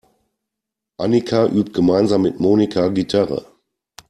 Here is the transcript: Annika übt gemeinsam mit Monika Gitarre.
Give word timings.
Annika 0.97 1.45
übt 1.45 1.73
gemeinsam 1.73 2.23
mit 2.23 2.39
Monika 2.39 2.87
Gitarre. 2.87 3.45